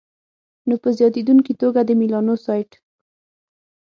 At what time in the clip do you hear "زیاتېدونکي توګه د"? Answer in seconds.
0.97-1.91